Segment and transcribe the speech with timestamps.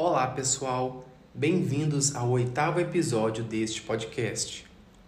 [0.00, 1.04] Olá, pessoal.
[1.34, 4.64] Bem-vindos ao oitavo episódio deste podcast.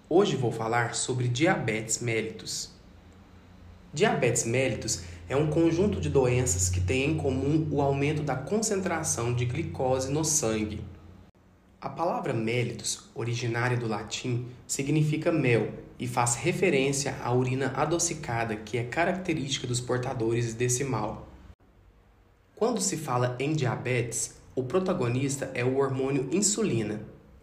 [0.09, 2.73] Hoje vou falar sobre diabetes mellitus.
[3.95, 9.33] Diabetes mellitus é um conjunto de doenças que têm em comum o aumento da concentração
[9.33, 10.83] de glicose no sangue.
[11.81, 18.77] A palavra mellitus, originária do latim, significa mel e faz referência à urina adocicada que
[18.77, 21.29] é característica dos portadores desse mal.
[22.57, 27.01] Quando se fala em diabetes, o protagonista é o hormônio insulina.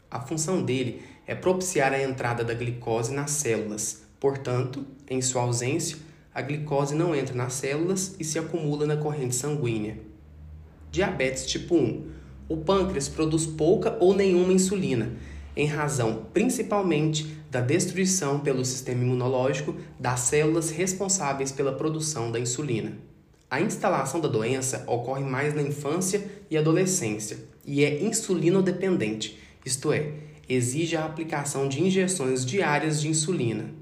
[0.09, 4.03] A função dele é propiciar a entrada da glicose nas células.
[4.19, 5.97] Portanto, em sua ausência,
[6.31, 9.97] a glicose não entra nas células e se acumula na corrente sanguínea.
[10.91, 12.05] Diabetes tipo 1.
[12.47, 15.13] O pâncreas produz pouca ou nenhuma insulina,
[15.55, 22.93] em razão principalmente da destruição pelo sistema imunológico das células responsáveis pela produção da insulina.
[23.49, 30.11] A instalação da doença ocorre mais na infância e adolescência e é insulinodependente, isto é,
[30.49, 33.73] exige a aplicação de injeções diárias de insulina.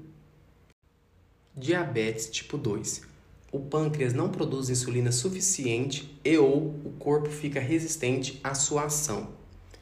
[1.56, 3.02] Diabetes tipo 2.
[3.50, 9.30] O pâncreas não produz insulina suficiente e ou o corpo fica resistente à sua ação.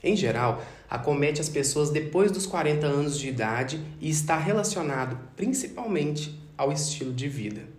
[0.02, 6.38] Em geral, acomete as pessoas depois dos 40 anos de idade e está relacionado principalmente
[6.56, 7.73] ao estilo de vida.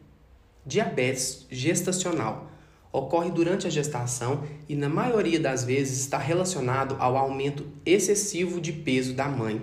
[0.66, 2.50] Diabetes gestacional
[2.92, 8.72] ocorre durante a gestação e, na maioria das vezes, está relacionado ao aumento excessivo de
[8.72, 9.62] peso da mãe.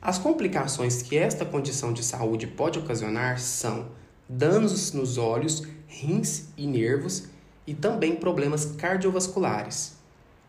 [0.00, 3.88] As complicações que esta condição de saúde pode ocasionar são
[4.28, 7.24] danos nos olhos, rins e nervos
[7.66, 9.96] e também problemas cardiovasculares.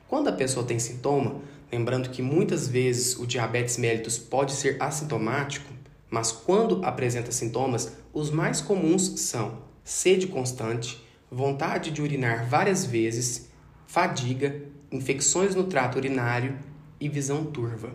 [0.07, 1.41] Quando a pessoa tem sintoma,
[1.71, 5.73] lembrando que muitas vezes o diabetes mellitus pode ser assintomático,
[6.09, 13.49] mas quando apresenta sintomas, os mais comuns são sede constante, vontade de urinar várias vezes,
[13.85, 16.57] fadiga, infecções no trato urinário
[16.99, 17.93] e visão turva.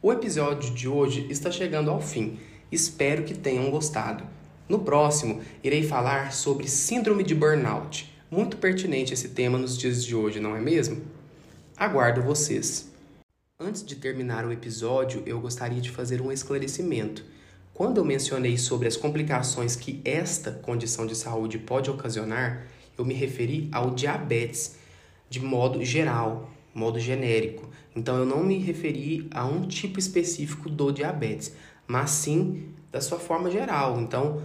[0.00, 2.38] O episódio de hoje está chegando ao fim.
[2.70, 4.24] Espero que tenham gostado.
[4.68, 8.12] No próximo, irei falar sobre síndrome de burnout.
[8.30, 11.02] Muito pertinente esse tema nos dias de hoje, não é mesmo?
[11.76, 12.92] Aguardo vocês.
[13.60, 17.24] Antes de terminar o episódio, eu gostaria de fazer um esclarecimento.
[17.74, 23.14] Quando eu mencionei sobre as complicações que esta condição de saúde pode ocasionar, eu me
[23.14, 24.76] referi ao diabetes
[25.28, 27.68] de modo geral, modo genérico.
[27.96, 31.52] Então eu não me referi a um tipo específico do diabetes,
[31.84, 34.00] mas sim da sua forma geral.
[34.00, 34.40] Então,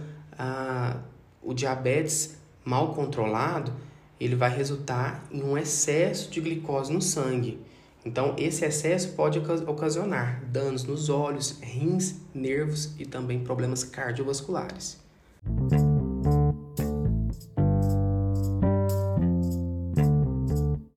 [1.40, 3.72] o diabetes mal controlado,
[4.18, 7.60] ele vai resultar em um excesso de glicose no sangue.
[8.04, 14.98] Então, esse excesso pode ocasionar danos nos olhos, rins, nervos e também problemas cardiovasculares.